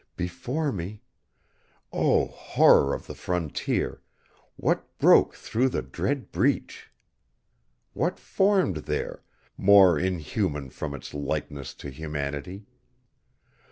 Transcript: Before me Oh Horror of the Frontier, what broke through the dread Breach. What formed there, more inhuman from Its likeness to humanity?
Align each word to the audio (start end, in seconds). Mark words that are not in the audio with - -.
Before 0.15 0.71
me 0.71 1.03
Oh 1.93 2.25
Horror 2.25 2.95
of 2.95 3.05
the 3.05 3.13
Frontier, 3.13 4.01
what 4.55 4.97
broke 4.97 5.35
through 5.35 5.69
the 5.69 5.83
dread 5.83 6.31
Breach. 6.31 6.89
What 7.93 8.17
formed 8.17 8.77
there, 8.89 9.21
more 9.57 9.99
inhuman 9.99 10.71
from 10.71 10.95
Its 10.95 11.13
likeness 11.13 11.75
to 11.75 11.91
humanity? 11.91 12.65